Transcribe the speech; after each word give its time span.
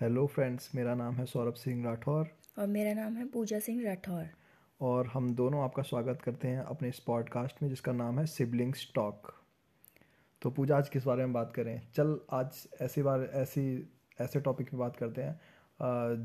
Hello 0.00 0.26
friends 0.26 0.70
मेरा 0.74 0.94
नाम 0.94 1.14
है 1.14 1.24
सौरभ 1.26 1.54
सिंह 1.54 1.84
राठौर। 1.84 2.28
और 2.58 2.66
मेरा 2.66 2.92
नाम 2.94 3.14
है 3.16 3.24
पूजा 3.26 3.58
सिंह 3.58 3.82
राठौर। 3.84 4.26
और 4.80 5.06
हम 5.06 5.32
दोनों 5.34 5.62
आपका 5.64 5.82
स्वागत 5.82 6.20
करते 6.22 6.48
हैं 6.48 6.60
अपने 6.60 6.88
इस 6.88 6.98
पॉडकास्ट 6.98 7.62
में 7.62 7.68
जिसका 7.68 7.92
नाम 7.92 8.18
है 8.18 8.26
सिबलिंग्स 8.26 8.86
टॉक 8.94 9.32
तो 10.42 10.50
पूजा 10.50 10.76
आज 10.76 10.88
किस 10.88 11.04
बारे 11.04 11.24
में 11.24 11.32
बात 11.32 11.52
करें? 11.52 11.80
चल 11.94 12.16
आज 12.32 12.66
ऐसी 12.80 13.02
बार 13.02 13.24
ऐसी 13.34 13.88
ऐसे 14.20 14.40
टॉपिक 14.40 14.70
पे 14.70 14.76
बात 14.76 14.96
करते 14.96 15.22
हैं 15.22 15.40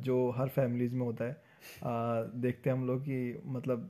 जो 0.02 0.30
हर 0.32 0.50
फैमिलीज़ 0.50 0.96
में 0.96 1.06
होता 1.06 1.26
है। 1.26 1.42
देखते 2.42 2.70
हैं 2.70 2.78
हम 2.78 2.86
लोग 2.88 3.02
कि 3.02 3.42
मतलब 3.46 3.90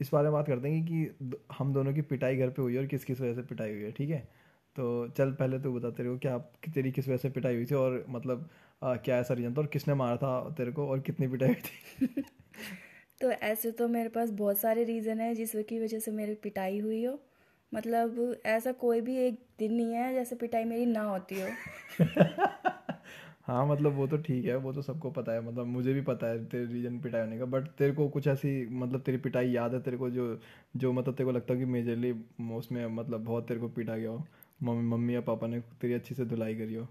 इस 0.00 0.10
बारे 0.12 0.24
में 0.24 0.32
बात 0.32 0.46
करते 0.46 0.68
हैं 0.68 0.84
कि 0.84 1.36
हम 1.58 1.72
दोनों 1.72 1.94
की 1.94 2.02
पिटाई 2.02 2.36
घर 2.36 2.50
पे 2.50 2.62
हुई 2.62 2.74
है 2.74 2.80
और 2.80 2.86
किस 2.86 3.04
किस 3.04 3.20
वजह 3.20 3.34
से 3.34 3.42
पिटाई 3.42 3.72
हुई 3.72 3.82
है 3.82 3.92
ठीक 3.92 4.10
है? 4.10 4.28
तो 4.76 5.08
चल 5.08 5.32
पहले 5.32 5.58
तो 5.60 5.72
बता 5.72 5.90
तेरे 5.90 6.10
को 6.10 6.18
क्या 6.18 6.36
कि 6.38 6.70
तेरी 6.70 6.92
किस 6.92 7.08
वजह 7.08 7.16
से 7.16 7.30
पिटाई 7.30 7.54
हुई 7.54 7.66
थी? 7.66 7.74
और 7.74 8.04
मतलब 8.08 8.48
अ, 8.82 8.96
क्या 8.96 9.16
ऐसा 9.16 9.34
रीजन 9.34 9.54
था 9.54 9.60
और 9.60 9.66
किसने 9.66 9.94
मारा 9.94 10.16
था 10.16 10.50
तेरे 10.50 10.72
को? 10.72 10.88
और 10.88 11.00
कितनी 11.00 11.28
पिटाई 11.28 11.54
थी। 11.54 12.06
तो 13.20 13.30
ऐसे 13.30 13.70
तो 13.70 13.88
मेरे 13.88 14.08
पास 14.08 14.30
बहुत 14.30 14.58
सारे 14.58 14.84
रीज़न 14.84 15.20
है 15.20 15.34
जिसकी 15.34 15.80
वजह 15.80 15.98
से 15.98 16.10
मेरी 16.10 16.34
पिटाई 16.34 16.78
हुई 16.78 17.04
हो। 17.04 17.20
मतलब 17.74 18.36
ऐसा 18.46 18.72
कोई 18.72 19.00
भी 19.00 19.16
एक 19.16 19.34
दिन 19.58 19.72
नहीं 19.74 19.92
है 19.94 20.14
जैसे 20.14 20.36
पिटाई 20.36 20.64
मेरी 20.64 20.86
ना 20.86 21.02
होती 21.02 21.40
हो। 21.40 21.48
हाँ 23.46 23.66
मतलब 23.66 23.92
वो 23.92 24.06
तो 24.06 24.16
ठीक 24.16 24.44
है 24.44 24.56
वो 24.56 24.72
तो 24.72 24.82
सबको 24.82 25.10
पता 25.10 25.32
है। 25.32 25.40
मतलब 25.40 25.66
मुझे 25.66 25.94
भी 25.94 26.00
पता 26.00 26.26
है 26.26 26.44
तेरे 26.44 26.66
रीजन 26.66 27.00
पिटाई 27.00 27.20
होने 27.20 27.38
का। 27.38 27.44
बट 27.44 27.68
तेरे 27.68 27.92
को 27.92 28.08
कुछ 28.08 28.26
ऐसी 28.26 28.66
मतलब 28.70 29.00
तेरी 29.00 29.18
पिटाई 29.18 29.50
याद 29.50 29.74
है 29.74 29.80
तेरे 29.82 29.96
को 29.96 30.10
जो 30.10 30.40
जो 30.76 30.92
मतलब 30.92 31.14
तेरे 31.14 31.24
को 31.24 31.32
लगता 31.32 31.54
है 31.54 31.60
कि 31.60 31.66
मेजरली 31.66 32.12
उसमें 32.56 32.86
मतलब 32.86 33.24
बहुत 33.24 33.48
तेरे 33.48 33.60
को 33.60 33.68
पीटा 33.68 33.96
गया 33.96 34.10
हो? 34.10 34.26
मम्मी 34.62 34.88
मम्मी 34.88 35.14
या 35.14 35.20
पापा 35.20 35.46
ने 35.46 35.60
तेरी 35.60 35.94
अच्छी 35.94 36.14
से 36.14 36.24
धुलाई 36.24 36.54
करी 36.54 36.74
हो? 36.74 36.88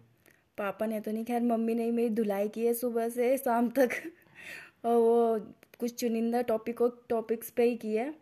पापा 0.57 0.85
ने 0.85 0.99
तो 0.99 1.11
नहीं 1.11 1.25
खैर 1.25 1.41
मम्मी 1.41 1.75
ने 1.75 1.83
ही 1.83 1.91
मेरी 1.91 2.09
धुलाई 2.09 2.49
की 2.49 2.65
है 2.65 2.73
सुबह 2.73 3.09
से 3.09 3.37
शाम 3.37 3.69
तक। 3.69 3.89
और 4.85 4.95
वो 4.95 5.39
कुछ 5.79 5.95
चुनिंदा 5.95 6.41
टॉपिकों 6.41 6.89
टॉपिक्स 7.09 7.49
पे 7.49 7.63
ही 7.63 7.75
की 7.75 7.95
है 7.95 8.15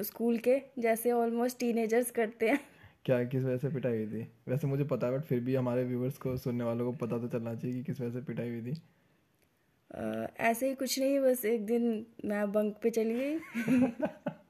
स्कूल 0.00 0.38
के 0.38 0.62
जैसे 0.78 1.12
ऑलमोस्ट 1.12 1.58
टीनेजर्स 1.58 2.10
करते 2.10 2.48
हैं। 2.48 2.60
क्या 3.04 3.24
किस 3.24 3.44
वजह 3.44 3.56
से 3.56 3.68
पिटाई 3.68 3.96
हुई 3.96 4.06
थी? 4.06 4.28
वैसे 4.48 4.66
मुझे 4.66 4.84
पता 4.84 5.06
है 5.06 5.18
बट 5.18 5.24
फिर 5.24 5.40
भी 5.40 5.54
हमारे 5.54 5.84
व्यूवर्स 5.84 6.18
को 6.18 6.36
सुनने 6.36 6.64
वालों 6.64 6.92
को 6.92 7.06
पता 7.06 7.18
तो 7.18 7.28
चलना 7.28 7.54
चाहिए 7.54 7.76
कि 7.76 7.84
किस 7.84 8.00
वजह 8.00 8.10
से 8.10 8.20
पिटाई 8.20 8.48
हुई 8.48 8.62
थी। 8.62 8.82
ऐसे 10.40 10.68
ही 10.68 10.74
कुछ 10.74 10.98
नहीं 10.98 11.20
बस 11.20 11.44
एक 11.44 11.66
दिन 11.66 12.06
मैं 12.24 12.52
बंक 12.52 12.76
पे 12.82 12.90
चली 12.90 13.14
गई। 13.14 13.38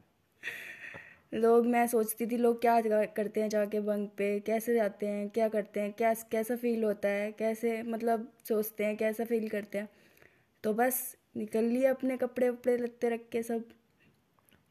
लोग, 1.32 1.66
मैं 1.66 1.86
सोचती 1.86 2.27
थी, 2.27 2.36
लोग 2.36 2.60
क्या 2.60 2.80
करते 3.06 3.41
हैं 3.41 3.48
जाके 3.48 3.80
बंक 3.80 4.10
पे? 4.19 4.38
कैसे 4.41 4.74
जाते 4.74 5.06
हैं? 5.06 5.28
क्या 5.28 5.48
करते 5.48 5.80
हैं? 5.80 5.92
क्या 5.92 6.12
कैसा 6.30 6.56
फील 6.56 6.84
होता 6.84 7.08
है? 7.08 7.30
कैसे 7.32 7.82
मतलब 7.82 8.28
सोचते 8.48 8.84
हैं, 8.84 8.96
कैसा 8.96 9.24
फील 9.24 9.48
करते 9.48 9.78
हैं? 9.78 9.88
तो 10.64 10.74
बस 10.74 11.00
निकल 11.36 11.64
लिए 11.64 11.86
अपने 11.86 12.16
कपड़े 12.16 12.48
वपड़े 12.50 12.77
लगते 12.77 13.08
रख 13.08 13.28
के 13.32 13.42
सब। 13.42 13.64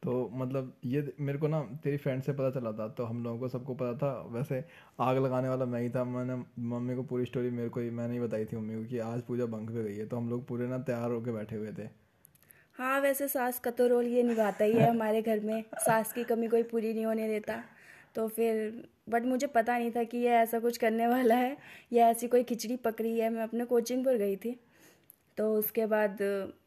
तो 0.03 0.30
मतलब 0.33 0.73
ये 0.86 1.14
मेरे 1.20 1.39
को 1.39 1.48
ना 1.48 1.61
तेरी 1.83 1.98
फ्रेंड 1.98 2.22
से 2.23 2.33
पता 2.33 2.50
चला 2.52 2.72
था 2.72 2.88
तो 2.89 3.03
हम 3.03 3.23
लोगों 3.23 3.39
को 3.39 3.48
सबको 3.48 3.73
पता 3.76 3.94
था। 3.98 4.11
वैसे 4.31 4.64
आग 5.00 5.17
लगाने 5.17 5.50
वाला 5.50 5.66
मैं 5.66 5.81
ही 5.81 5.89
था, 5.89 6.03
मैंने, 6.06 6.36
मम्मी 6.66 6.95
को 6.95 7.03
पूरी 7.03 7.26
स्टोरी 7.26 7.50
मेरे 7.52 7.70
को 7.70 7.80
ही, 7.80 7.89
मैंने 7.92 8.14
ही 8.14 8.20
बताई 8.20 8.45
थी 8.45 8.58
मम्मी 8.58 8.76
को 8.76 8.89
कि 8.89 9.00
आज 9.02 9.22
पूजा 9.22 9.45
बंक 9.48 9.72
पे 9.72 9.83
गई 9.83 9.95
है 9.95 10.08
तो 10.08 10.17
हम 10.17 10.30
लोग 10.30 10.48
पूरे 10.48 10.67
ना 10.67 10.78
तैयार 10.80 11.11
होकर 11.11 11.31
बैठे 11.31 11.56
हुए 11.56 11.72
थे। 11.73 11.88
हाँ 12.76 13.00
वैसे 13.02 13.28
सास 13.28 13.59
का 13.59 13.72
तो 13.72 13.88
रोल 13.88 14.06
ये 14.08 14.23
निभाता 14.23 14.66
ही 14.66 14.73
है 14.73 14.90
हमारे 14.90 15.22
घर 15.22 15.40
में 15.40 15.64
सास 15.78 16.12
की 16.14 16.23
कमी 16.23 16.48
कोई 16.48 16.64
पूरी 16.64 16.94
नहीं 16.94 17.06
होने 17.06 17.28
देता। 17.28 17.64
तो 18.16 18.28
फिर 18.28 18.84
बट 19.09 19.26
मुझे 19.26 19.48
पता 19.48 19.78
नहीं 19.78 19.92
था 19.92 20.04
कि 20.04 20.17
ये 20.17 20.30
ऐसा 20.36 20.59
कुछ 20.59 20.78
करने 20.78 21.08
वाला 21.08 21.36
है 21.36 21.56
या 21.94 22.09
ऐसी 22.09 22.28
कोई 22.28 22.44
खिचड़ी 22.44 22.76
पकड़ी 22.86 23.17
है। 23.20 23.30
मैं 23.30 23.44
अपने 23.44 23.66
कोचिंग 23.66 24.06
पर 24.06 24.17
गई 24.17 24.36
थी। 24.36 24.56
तो 25.38 25.54
उसके 25.56 25.86
बाद 25.86 26.22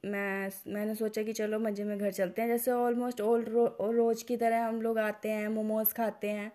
मैं 0.06 0.50
मैंने 0.68 0.94
सोचा 0.94 1.22
कि 1.22 1.32
चलो 1.32 1.58
मज़े 1.60 1.84
में 1.84 1.98
घर 1.98 2.12
चलते 2.12 2.42
हैं। 2.42 2.48
जैसे 2.48 2.70
ऑलमोस्ट 2.72 3.20
ऑल 3.20 3.44
रो, 3.44 3.66
रोज़ 3.82 4.24
की 4.24 4.36
तरह 4.36 4.66
हम 4.66 4.80
लोग 4.82 4.98
आते 4.98 5.30
हैं 5.30 5.48
मोमोज़ 5.48 5.94
खाते 5.94 6.30
हैं 6.30 6.52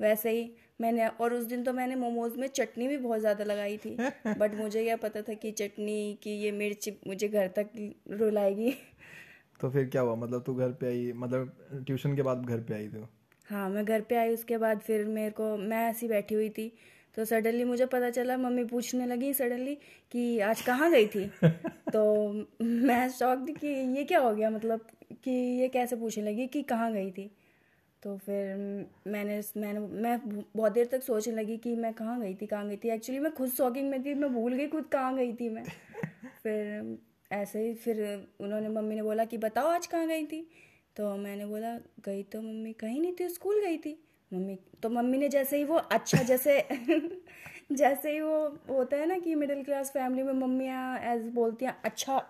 वैसे 0.00 0.30
ही। 0.30 0.50
मैंने 0.80 1.06
और 1.08 1.34
उस 1.34 1.44
दिन 1.44 1.62
तो 1.64 1.72
मैंने 1.72 1.94
मोमोज़ 1.96 2.36
में 2.38 2.46
चटनी 2.48 2.88
भी 2.88 2.96
बहुत 2.98 3.20
ज़्यादा 3.20 3.44
लगाई 3.44 3.76
थी। 3.78 3.96
बट 4.38 4.54
मुझे 4.54 4.82
यह 4.82 4.96
पता 4.96 5.22
था 5.22 5.34
कि 5.34 5.50
चटनी 5.52 6.18
की 6.22 6.30
ये 6.42 6.52
मिर्च 6.52 6.88
मुझे 7.06 7.28
घर 7.28 7.48
तक 7.58 7.70
रुलाएगी। 8.12 8.74
तो 9.60 9.70
फिर 9.70 9.88
क्या 9.88 10.02
हुआ? 10.02 10.14
मतलब 10.14 10.42
तू 10.42 10.54
घर 10.54 10.72
पे 10.72 10.86
आई 10.86 11.12
मतलब 11.16 11.82
ट्यूशन 11.86 12.16
के 12.16 12.22
बाद 12.22 12.44
घर 12.46 12.60
पे 12.60 12.74
आई 12.74 12.88
तू 12.88 13.06
हाँ 13.48 13.68
मैं 13.70 13.84
घर 13.84 14.00
पे 14.00 14.16
आई 14.16 14.32
उसके 14.34 14.56
बाद 14.58 14.80
फिर 14.80 15.04
मेरे 15.06 15.30
को 15.30 15.56
मैं 15.56 15.78
ऐसी 15.90 16.08
बैठी 16.08 16.34
हुई 16.34 16.48
थी 16.50 16.72
तो 17.16 17.24
सडनली 17.24 17.64
मुझे 17.64 17.86
पता 17.86 18.10
चला 18.10 18.36
मम्मी 18.36 18.64
पूछने 18.64 19.06
लगी 19.06 19.32
सडनली 19.34 19.74
कि 20.12 20.38
आज 20.40 20.60
कहाँ 20.60 20.90
गई 20.90 21.06
थी? 21.06 21.26
तो 21.92 22.02
मैं 22.62 23.08
शौक 23.10 23.46
थी 23.48 23.52
कि 23.54 23.68
ये 23.96 24.04
क्या 24.04 24.20
हो 24.20 24.34
गया? 24.34 24.50
मतलब 24.50 24.86
कि 25.24 25.30
ये 25.60 25.68
कैसे 25.68 25.96
पूछने 25.96 26.24
लगी 26.24 26.46
कि 26.46 26.62
कहाँ 26.62 26.92
गई 26.92 27.10
थी? 27.10 27.30
तो 28.02 28.16
फिर 28.18 28.56
मैंने 29.06 29.40
मैंने 29.56 29.80
मैं 29.80 30.18
बहुत 30.56 30.72
देर 30.72 30.86
तक 30.92 31.02
सोचने 31.02 31.34
लगी 31.34 31.56
कि 31.58 31.74
मैं 31.76 31.92
कहाँ 31.94 32.20
गई 32.20 32.34
थी 32.34 32.46
कहाँ 32.46 32.68
गई 32.68 32.76
थी? 32.76 32.88
एक्चुअली 32.90 33.20
मैं 33.20 33.32
खुद 33.34 33.50
शॉकिंग 33.50 33.90
में 33.90 34.02
थी 34.04 34.14
मैं 34.14 34.32
भूल 34.34 34.54
गई 34.54 34.66
खुद 34.68 34.86
कहाँ 34.92 35.14
गई 35.16 35.32
थी 35.32 35.48
मैं। 35.50 35.66
फिर 36.42 36.98
ऐसे 37.30 37.60
ही 37.60 37.74
फिर 37.74 38.00
उन्होंने 38.40 38.68
मम्मी 38.68 38.94
ने 38.94 39.02
बोला 39.02 39.24
कि 39.24 39.38
बताओ 39.38 39.68
आज 39.68 39.86
कहाँ 39.86 40.06
गई 40.06 40.24
थी? 40.26 40.48
तो 40.96 41.16
मैंने 41.16 41.46
बोला 41.46 41.74
गई 42.04 42.22
तो 42.22 42.42
मम्मी 42.42 42.72
कहीं 42.72 43.00
नहीं 43.00 43.12
थी 43.20 43.28
स्कूल 43.28 43.60
गई 43.60 43.78
थी। 43.78 43.98
मम्मी 44.32 44.58
तो 44.82 44.90
मम्मी 44.90 45.18
ने 45.18 45.28
जैसे 45.28 45.56
ही 45.56 45.64
वो 45.64 45.76
अच्छा 45.76 46.22
जैसे 46.22 46.68
जैसे 47.72 48.12
ही 48.12 48.20
वो 48.20 48.38
होता 48.70 48.96
है 48.96 49.06
ना 49.06 49.18
कि 49.18 49.34
मिडिल 49.34 49.62
क्लास 49.64 49.90
फैमिली 49.90 50.22
में 50.22 50.32
मम्मियाँ 50.32 50.98
एज 51.14 51.28
बोलती 51.28 51.64
हैं 51.64 51.76
अच्छा 51.84 52.22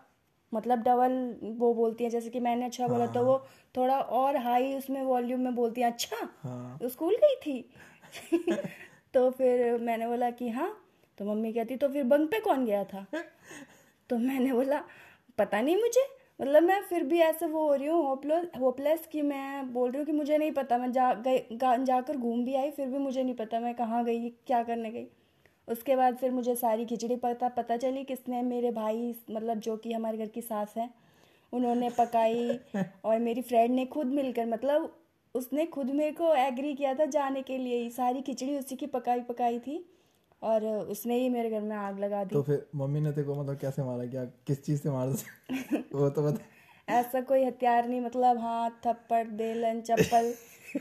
मतलब 0.52 0.78
डबल 0.78 1.12
वो 1.58 1.74
बोलती 1.74 2.04
हैं 2.04 2.10
जैसे 2.10 2.30
कि 2.30 2.40
मैंने 2.40 2.64
अच्छा 2.64 2.84
हाँ। 2.84 2.92
बोला 2.92 3.06
तो 3.06 3.22
वो 3.22 3.38
थोड़ा 3.76 3.98
और 4.00 4.36
हाई 4.36 4.74
उसमें 4.74 5.02
वॉल्यूम 5.02 5.40
में 5.40 5.54
बोलती 5.54 5.80
हैं 5.80 5.92
अच्छा 5.92 6.28
हाँ। 6.42 6.88
स्कूल 6.88 7.16
गई 7.16 7.34
थी? 7.36 7.70
तो 9.14 9.30
फिर 9.30 9.78
मैंने 9.78 10.06
बोला 10.06 10.30
कि 10.30 10.48
हाँ 10.48 10.70
तो 11.18 11.24
मम्मी 11.24 11.52
कहती 11.52 11.76
तो 11.76 11.88
फिर 11.88 12.04
बंक 12.04 12.30
पे 12.30 12.40
कौन 12.40 12.64
गया 12.64 12.84
था? 12.84 13.06
तो 14.10 14.18
मैंने 14.18 14.52
बोला 14.52 14.82
पता 15.38 15.60
नहीं 15.60 15.76
मुझे। 15.76 16.06
मतलब 16.40 16.62
मैं 16.62 16.80
फिर 16.82 17.04
भी 17.04 17.18
ऐसे 17.20 17.46
वो 17.46 17.66
हो 17.68 17.74
रही 17.74 17.86
हूँ 17.88 18.02
होपलेस 18.06 18.44
होपलेस 18.60 19.06
कि 19.12 19.22
मैं 19.22 19.72
बोल 19.72 19.90
रही 19.90 19.98
हूँ 19.98 20.06
कि 20.06 20.12
मुझे 20.12 20.38
नहीं 20.38 20.52
पता। 20.52 20.78
मैं 20.78 20.90
जा 20.92 21.12
गई 21.26 21.56
जाकर 21.84 22.16
घूम 22.16 22.44
भी 22.44 22.54
आई 22.54 22.70
फिर 22.70 22.86
भी 22.88 22.98
मुझे 22.98 23.22
नहीं 23.22 23.34
पता 23.34 23.60
मैं 23.60 23.74
कहाँ 23.74 24.04
गई 24.04 24.28
क्या 24.46 24.62
करने 24.62 24.90
गई। 24.90 25.06
उसके 25.68 25.96
बाद 25.96 26.16
फिर 26.16 26.30
मुझे 26.30 26.54
सारी 26.54 26.84
खिचड़ी 26.86 27.16
पता 27.16 27.48
पता 27.48 27.76
चली 27.76 28.04
किसने 28.04 28.42
मेरे 28.42 28.70
भाई 28.70 29.14
मतलब 29.30 29.58
जो 29.58 29.76
कि 29.76 29.92
हमारे 29.92 30.18
घर 30.18 30.28
की 30.28 30.42
सास 30.42 30.74
है 30.76 30.88
उन्होंने 31.52 31.90
पकाई 31.90 32.58
और 33.04 33.18
मेरी 33.18 33.42
फ्रेंड 33.42 33.74
ने 33.74 33.84
खुद 33.86 34.06
मिलकर 34.06 34.46
मतलब 34.46 34.94
उसने 35.34 35.66
खुद 35.66 35.90
मेरे 35.90 36.12
को 36.12 36.34
एग्री 36.34 36.74
किया 36.74 36.94
था 36.94 37.04
जाने 37.06 37.42
के 37.42 37.58
लिए 37.58 37.76
ही। 37.76 37.90
सारी 37.90 38.20
खिचड़ी 38.22 38.56
उसी 38.58 38.76
की 38.76 38.86
पकाई 38.86 39.20
पकाई 39.20 39.58
थी। 39.58 39.84
और 40.42 40.64
उसने 40.64 41.14
ही 41.14 41.28
मेरे 41.28 41.50
घर 41.50 41.60
में 41.60 41.76
आग 41.76 41.98
लगा 41.98 42.22
दी। 42.24 42.34
तो 42.34 42.42
फिर 42.42 42.66
मम्मी 42.74 43.00
ने 43.00 43.12
को 43.12 43.34
मतलब 43.42 43.58
कैसे 43.58 43.82
मारा? 43.82 44.06
क्या 44.06 44.24
किस 44.46 44.64
चीज़ 44.64 44.80
से 44.82 44.90
मारा 44.90 45.12
वो 45.94 46.10
तो 46.10 46.22
बता। 46.22 46.44
ऐसा 46.88 47.20
कोई 47.20 47.44
हथियार 47.44 47.88
नहीं 47.88 48.00
मतलब 48.00 48.38
हाथ 48.38 48.70
थप्पड़ 48.86 49.26
बेलन 49.28 49.80
चप्पल 49.80 50.32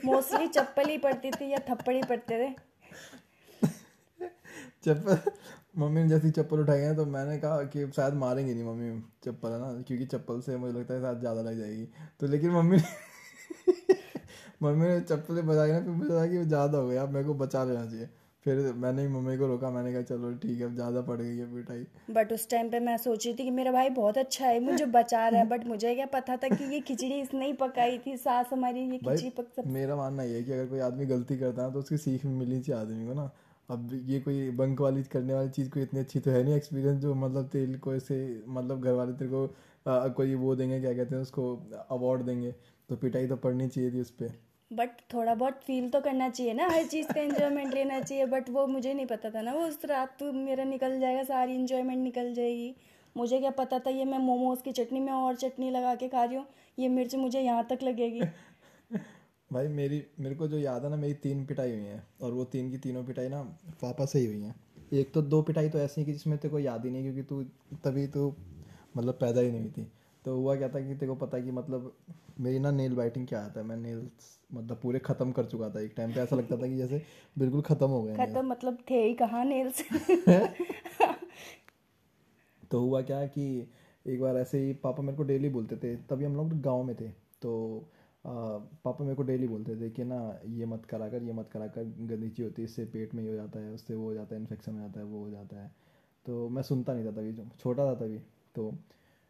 मोस्टली 0.05 0.47
चप्पल 0.47 0.89
ही 0.89 0.97
पड़ती 0.97 1.31
थी 1.31 1.51
या 1.51 1.57
थप्पड़ 1.69 1.95
ही 1.95 2.01
पड़ते 2.03 2.37
थे। 2.39 2.53
चप्पल? 4.85 5.17
मम्मी 5.77 6.01
ने 6.03 6.09
जैसी 6.09 6.29
चप्पल 6.31 6.59
उठाई 6.59 6.79
है 6.79 6.95
तो 6.95 7.05
मैंने 7.05 7.37
कहा 7.39 7.63
कि 7.65 7.87
शायद 7.95 8.13
मारेंगे 8.13 8.53
नहीं 8.53 8.63
मम्मी 8.63 9.01
चप्पल 9.23 9.51
है 9.51 9.59
ना? 9.59 9.81
क्योंकि 9.81 10.05
चप्पल 10.05 10.41
से 10.41 10.57
मुझे 10.57 10.79
लगता 10.79 10.93
है 10.93 11.01
शायद 11.01 11.19
ज़्यादा 11.19 11.41
लग 11.41 11.57
जाएगी। 11.59 11.85
तो 12.19 12.27
लेकिन 12.27 12.51
मम्मी 12.51 12.77
मम्मी 14.63 14.87
ने 14.87 14.99
चप्पल 15.01 15.41
बजाई 15.41 15.71
ना 15.71 15.79
फिर 15.79 15.89
मुझे 15.89 16.13
लगा 16.13 16.25
कि 16.27 16.43
ज़्यादा 16.45 16.77
हो 16.77 16.87
गया 16.87 17.01
अब 17.03 17.09
मेरे 17.09 17.25
को 17.27 17.33
बचा 17.35 17.63
लेना 17.63 17.85
चाहिए। 17.85 18.09
फिर 18.45 18.57
मैंने 18.73 19.01
ही 19.01 19.07
मम्मी 19.07 19.37
को 19.37 19.47
रोका 19.47 19.69
मैंने 19.69 19.91
कहा 19.93 20.01
चलो 20.01 20.33
ठीक 20.33 20.59
है 20.61 20.73
ज़्यादा 20.75 21.01
पड़ 21.01 21.17
गई 21.21 21.37
है 21.37 21.45
पिटाई 21.53 21.85
बट 22.11 22.31
उस 22.33 22.49
टाइम 22.49 22.69
पे 22.69 22.79
मैं 22.79 22.97
सोच 22.97 23.25
रही 23.25 23.33
थी 23.33 23.43
कि 23.43 23.51
मेरा 23.51 23.71
भाई 23.71 23.89
बहुत 23.89 24.17
अच्छा 24.17 24.45
है 24.45 24.59
मुझे 24.59 24.85
बचा 24.85 25.27
रहा 25.27 25.41
है 25.41 25.47
बट 25.47 25.65
मुझे 25.65 25.93
क्या 25.95 26.05
पता 26.05 26.37
था 26.37 26.47
कि 26.47 26.63
ये 26.73 26.79
खिचड़ी 26.81 27.19
इसने 27.21 27.45
ही 27.45 27.53
पकाई 27.53 27.97
थी 27.97 28.15
सास 28.17 28.49
हमारी 28.53 28.81
ये 28.81 28.97
खिचड़ी 28.97 29.29
पक 29.29 29.51
सब 29.55 29.67
मेरा 29.71 29.95
मानना 29.95 30.23
ये 30.23 30.35
है 30.35 30.43
कि 30.43 30.51
अगर 30.51 30.65
कोई 30.65 30.79
आदमी 30.79 31.05
गलती 31.05 31.37
करता 31.37 31.63
है 31.63 31.73
तो 31.73 31.79
उसकी 31.79 31.97
सीख 31.97 32.25
मिलनी 32.25 32.59
चाहिए 32.61 32.81
आदमी 32.81 33.07
को 33.07 33.13
ना। 33.13 33.29
अब 33.69 33.89
ये 34.05 34.19
कोई 34.19 34.49
बंक 34.57 34.81
वाली 34.81 35.03
करने 35.03 35.33
वाली 35.33 35.49
चीज़ 35.49 35.69
कोई 35.69 35.83
इतनी 35.83 35.99
अच्छी 35.99 36.19
तो 36.19 36.31
है 36.31 36.43
नहीं 36.43 36.55
एक्सपीरियंस 36.55 37.01
जो 37.01 37.13
मतलब 37.15 37.47
तेल 37.53 37.77
को 37.77 37.95
ऐसे 37.95 38.43
मतलब 38.47 38.83
घर 38.83 38.91
वाले 38.91 39.13
तेरे 39.13 39.29
को 39.29 40.13
कोई 40.13 40.35
वो 40.35 40.55
देंगे 40.55 40.79
क्या 40.81 40.93
कहते 40.93 41.15
हैं 41.15 41.21
उसको 41.21 41.55
अवार्ड 41.89 42.21
देंगे। 42.21 42.51
तो 42.89 42.95
पिटाई 42.95 43.27
तो 43.27 43.35
पड़नी 43.37 43.67
चाहिए 43.67 43.91
थी 43.91 44.01
उस 44.01 44.11
पर 44.11 44.31
बट 44.73 44.89
थोड़ा 45.13 45.35
बहुत 45.35 45.61
फील 45.63 45.89
तो 45.89 46.01
करना 46.01 46.29
चाहिए 46.29 46.53
ना, 46.53 46.67
हर 46.67 46.85
चीज़ 46.85 47.07
का 47.07 47.21
एंजॉयमेंट 47.21 47.73
लेना 47.73 47.99
चाहिए। 47.99 48.25
बट 48.25 48.49
वो 48.49 48.67
मुझे 48.67 48.93
नहीं 48.93 49.05
पता 49.05 49.29
था 49.29 49.41
ना, 49.41 49.53
वो 49.53 49.59
उस 49.59 49.85
रात 49.85 50.17
तो 50.19 50.33
मेरा 50.33 50.63
निकल 50.63 50.99
जाएगा, 50.99 51.23
सारी 51.23 51.55
एंजॉयमेंट 51.55 52.03
निकल 52.03 52.33
जाएगी। 52.33 52.75
मुझे 53.17 53.39
क्या 53.39 53.49
पता 53.49 53.79
था 53.79 53.89
ये 53.89 54.05
मैं 54.05 54.17
मोमोज 54.17 54.61
की 54.61 54.71
चटनी, 54.71 54.99
में 54.99 55.13
और 55.13 55.35
चटनी 55.35 55.71
लगा 55.71 55.95
के 55.95 56.07
खा 56.07 56.23
रही 56.23 56.35
हूँ, 56.35 56.45
ये 56.79 56.87
मिर्च 56.87 57.15
मुझे 57.15 57.41
यहाँ 57.41 57.67
तक 57.69 57.79
लगेगी। 57.83 58.21
भाई 59.53 59.67
मेरी, 59.67 60.03
मेरे 60.19 60.35
को 60.35 60.47
जो 60.47 60.57
याद 60.57 60.83
है 60.83 60.89
ना, 60.89 60.95
मेरी 60.95 61.13
तीन 61.13 61.45
पिटाई 61.45 61.71
हुई 61.71 61.83
हैं। 61.83 62.07
और 62.21 62.31
वो 62.31 62.43
तीन 62.45 62.71
की 62.71 62.77
तीनों 62.77 63.03
पिटाई 63.05 63.27
ना 63.27 63.43
पापा 63.81 64.05
से 64.05 64.19
ही 64.19 64.25
हुई 64.25 64.41
हैं। 64.41 64.55
एक 64.93 65.13
तो 65.13 65.21
दो 65.21 65.41
पिटाई 65.41 65.69
तो 65.69 65.79
ऐसी 65.79 66.05
कि 66.05 66.11
जिसमें 66.13 66.37
तेरे 66.37 66.51
को 66.51 66.59
याद 66.59 66.85
ही 66.85 66.91
नहीं 66.91 67.03
क्योंकि 67.03 67.23
तू, 67.23 67.43
तभी 67.83 68.07
तो 68.07 68.35
मतलब 68.97 69.13
पैदा 69.13 69.41
ही 69.41 69.51
नहीं 69.51 69.61
हुई 69.61 69.69
थी। 69.69 69.91
तो 70.27 70.35
हुआ 70.35 70.55
क्या 70.55 70.69
था 70.69 70.79
कि 70.79 70.95
तेरे 70.95 71.07
को 71.07 71.15
पता 71.15 71.37
है 71.37 71.43
कि 71.43 71.51
मतलब 71.51 71.93
मेरी 72.39 72.59
ना 72.59 72.71
नेल 72.71 72.95
बाइटिंग 72.95 73.27
क्या 73.27 73.39
आता 73.39 73.59
है? 73.59 73.65
मैं 73.65 73.77
नेल्स 73.77 74.39
मतलब 74.53 74.79
पूरे 74.83 74.99
ख़त्म 74.99 75.31
कर 75.31 75.45
चुका 75.45 75.69
था 75.69 75.81
एक 75.81 75.93
टाइम 75.97 76.13
पे। 76.13 76.19
ऐसा 76.19 76.35
लगता 76.35 76.57
था 76.57 76.67
कि 76.67 76.77
जैसे 76.77 77.01
बिल्कुल 77.37 77.61
ख़त्म 77.61 77.87
हो 77.87 78.03
गए 78.03 78.15
खत्म 78.15 78.47
मतलब 78.47 78.77
थे 78.89 79.03
ही 79.03 79.13
कहाँ 79.13 79.45
नेल्स 79.45 79.81
तो 82.71 82.79
हुआ 82.79 83.01
क्या 83.01 83.27
कि 83.27 83.67
एक 84.07 84.21
बार 84.21 84.35
ऐसे 84.35 84.59
ही 84.59 84.73
पापा 84.73 85.03
मेरे 85.03 85.17
को 85.17 85.23
डेली 85.23 85.49
बोलते 85.49 85.75
थे। 85.75 85.95
तभी 85.95 86.25
हम 86.25 86.35
लोग 86.35 86.61
गाँव 86.61 86.83
में 86.83 86.95
थे। 86.95 87.09
तो 87.41 87.85
आ, 88.25 88.57
पापा 88.83 89.03
मेरे 89.03 89.15
को 89.15 89.23
डेली 89.23 89.47
बोलते 89.47 89.75
थे 89.75 89.89
कि 89.89 90.03
ना 90.03 90.39
ये 90.45 90.65
मत 90.65 90.85
करा 90.85 91.09
कर 91.09 91.23
ये 91.23 91.33
मत 91.33 91.49
करा 91.53 91.67
कर 91.67 91.83
गंदगी 91.83 92.43
होती 92.43 92.61
है 92.61 92.63
इससे 92.63 92.85
पेट 92.85 93.15
में 93.15 93.23
ये 93.23 93.29
हो 93.29 93.35
जाता 93.35 93.59
है 93.59 93.71
उससे 93.71 93.95
वो 93.95 94.03
हो 94.03 94.13
जाता 94.13 94.35
है 94.35 94.41
इन्फेक्शन 94.41 94.73
हो 94.73 94.79
जाता 94.79 94.99
है 94.99 95.05
वो 95.05 95.19
हो 95.19 95.29
जाता 95.29 95.61
है। 95.61 95.71
तो 96.25 96.49
मैं 96.49 96.63
सुनता 96.63 96.93
नहीं 96.93 97.05
था 97.05 97.11
तभी 97.11 97.31
जो 97.31 97.45
छोटा 97.59 97.85
था 97.85 97.95
तभी। 97.95 98.21
तो 98.55 98.73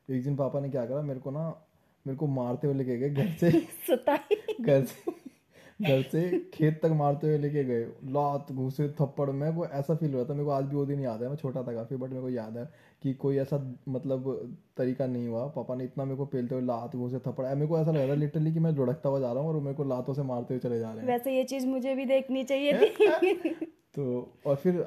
एक 0.09 0.23
दिन 0.23 0.35
पापा 0.35 0.59
ने 0.59 0.69
क्या 0.69 0.85
करा 0.85 1.01
मेरे 1.01 1.19
को 1.19 1.31
ना 1.31 1.63
मेरे 2.07 2.17
को 2.17 2.27
मारते 2.27 2.67
हुए 2.67 2.75
लेके 2.75 2.97
गए 2.97 3.09
घर 3.09 3.27
से। 3.27 3.51
घर 4.61 4.83
से 4.83 5.11
घर 5.81 6.01
से 6.01 6.39
खेत 6.53 6.79
तक 6.83 6.89
मारते 6.89 7.27
हुए 7.27 7.37
लेके 7.37 7.63
गए। 7.63 7.83
लात 8.05 8.51
घूसे 8.51 8.89
थप्पड़ 8.89 9.29
मेरे 9.29 9.55
को 9.55 9.65
ऐसा 9.65 9.95
फील 9.95 10.13
हुआ 10.13 10.23
था 10.23 10.33
मेरे 10.33 10.45
को 10.45 10.49
आज 10.49 10.63
भी 10.63 10.75
वो 10.75 10.85
दिन 10.85 10.99
याद 10.99 11.23
है 11.23 11.29
मैं 11.29 11.35
छोटा 11.35 11.63
था 11.63 11.73
काफ़ी 11.73 11.95
बट 11.95 12.09
मेरे 12.09 12.21
को 12.21 12.29
याद 12.29 12.57
है 12.57 12.69
कि 13.03 13.13
कोई 13.13 13.37
ऐसा 13.37 13.75
मतलब 13.89 14.55
तरीका 14.77 15.07
नहीं 15.07 15.27
हुआ। 15.27 15.47
पापा 15.47 15.75
ने 15.75 15.83
इतना 15.83 16.05
मेरे 16.05 16.17
को 16.17 16.25
पेलते 16.25 16.55
हुए 16.55 16.63
लात 16.63 16.95
घूसे 16.95 17.19
थप्पड़ 17.19 17.45
मेरे 17.45 17.67
को 17.67 17.79
ऐसा 17.79 17.91
लग 17.91 17.97
रहा 17.97 18.09
था 18.09 18.13
लिटरली 18.13 18.53
कि 18.53 18.59
मैं 18.59 18.71
लुढ़कता 18.71 19.09
हुआ 19.09 19.19
जा 19.19 19.31
रहा 19.33 19.43
हूँ 19.43 19.55
और 19.55 19.61
मेरे 19.61 19.73
को 19.73 19.83
लातों 19.83 20.13
से 20.13 20.23
मारते 20.23 20.53
हुए 20.53 20.59
चले 20.59 20.79
जा 20.79 20.89
रहे 20.89 20.99
हैं। 20.99 21.07
वैसे 21.07 21.37
ये 21.37 21.43
चीज़ 21.43 21.67
मुझे 21.67 21.95
भी 21.95 22.05
देखनी 22.05 22.43
चाहिए 22.43 22.73
थी। 22.73 23.49
तो 23.95 24.33
और 24.45 24.55
फिर 24.55 24.85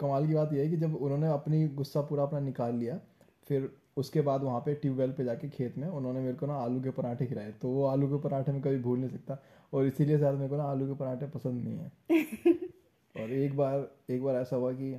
कमाल 0.00 0.26
की 0.26 0.34
बात 0.34 0.52
यह 0.52 0.60
है 0.60 0.70
कि 0.70 0.76
जब 0.76 0.96
उन्होंने 0.96 1.28
अपनी 1.28 1.68
गुस्सा 1.68 2.00
पूरा 2.00 2.22
अपना 2.22 2.40
निकाल 2.40 2.74
लिया 2.74 3.00
फिर 3.48 3.70
उसके 3.96 4.20
बाद 4.20 4.42
वहाँ 4.42 4.60
पे 4.60 4.74
ट्यूबवेल 4.74 5.12
पे 5.12 5.24
जाके 5.24 5.48
खेत 5.48 5.78
में 5.78 5.88
उन्होंने 5.88 6.20
मेरे 6.20 6.34
को 6.34 6.46
ना 6.46 6.54
आलू 6.54 6.80
के 6.82 6.90
पराठे 6.90 7.26
खिलाए। 7.26 7.52
तो 7.52 7.68
वो 7.68 7.84
आलू 7.84 8.08
के 8.08 8.22
पराठे 8.22 8.52
में 8.52 8.60
कभी 8.62 8.78
भूल 8.78 8.98
नहीं 8.98 9.10
सकता 9.10 9.38
और 9.72 9.86
इसीलिए 9.86 10.18
शायद 10.18 10.34
मेरे 10.34 10.48
को 10.48 10.56
ना 10.56 10.64
आलू 10.64 10.86
के 10.86 10.94
पराठे 10.94 11.26
पसंद 11.26 11.64
नहीं 11.64 11.78
है। 11.78 11.92
और 13.22 13.32
एक 13.32 13.56
बार 13.56 13.88
एक 14.10 14.22
बार 14.22 14.36
ऐसा 14.36 14.56
हुआ 14.56 14.72
कि 14.72 14.94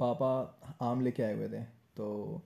पापा 0.00 0.30
आम 0.80 1.00
लेके 1.00 1.22
आए 1.22 1.34
हुए 1.34 1.48
थे। 1.48 1.62
तो 1.96 2.42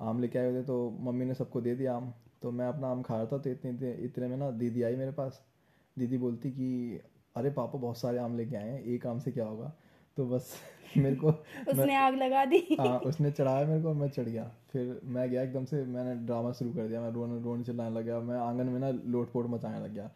आम 0.00 0.20
लेके 0.20 0.38
आए 0.38 0.50
हुए 0.50 0.60
थे 0.62 0.64
तो 0.66 0.90
मम्मी 1.00 1.24
ने 1.24 1.34
सबको 1.34 1.60
दे 1.60 1.74
दिया 1.74 1.96
आम। 1.96 2.14
तो 2.42 2.50
मैं 2.50 2.66
अपना 2.66 2.88
आम 2.88 3.02
खा 3.02 3.16
रहा 3.16 3.26
था 3.26 3.38
तो 3.38 3.50
इतने 3.50 3.70
इतने 3.70 3.92
इतने 3.94 4.28
में 4.28 4.36
ना 4.36 4.50
दीदी 4.50 4.82
आई 4.82 4.96
मेरे 4.96 5.12
पास। 5.12 5.44
दीदी 5.98 6.18
बोलती 6.18 6.50
कि 6.50 7.00
अरे 7.36 7.50
पापा 7.50 7.78
बहुत 7.78 7.98
सारे 7.98 8.18
आम 8.18 8.36
लेके 8.36 8.56
आए 8.56 8.68
हैं 8.70 8.82
एक 8.82 9.06
आम 9.06 9.18
से 9.18 9.32
क्या 9.32 9.46
होगा? 9.46 9.72
तो 10.16 10.26
बस 10.26 10.54
मेरे 10.96 11.16
को 11.16 11.28
उसने 11.68 11.94
आग 11.94 12.14
लगा 12.14 12.44
दी। 12.44 12.76
हाँ 12.80 12.98
उसने 12.98 13.30
चढ़ाया 13.30 13.66
मेरे 13.66 13.82
को 13.82 13.94
मैं 13.94 14.08
चढ़ 14.08 14.24
गया। 14.24 14.50
फिर 14.72 15.00
मैं 15.04 15.30
गया 15.30 15.42
एकदम 15.42 15.64
से 15.64 15.84
मैंने 15.84 16.14
ड्रामा 16.14 16.52
शुरू 16.52 16.70
कर 16.70 16.88
दिया। 16.88 17.00
मैं 17.00 17.10
रोने 17.10 17.42
रोने 17.42 17.64
चिल्लाने 17.64 17.96
लग 17.96 18.04
गया। 18.04 18.20
मैं 18.20 18.38
आँगन 18.38 18.66
में 18.66 18.80
ना 18.80 18.90
लोट 18.90 19.32
पोट 19.32 19.46
मचाने 19.46 19.80
लग 19.80 19.94
गया। 19.94 20.10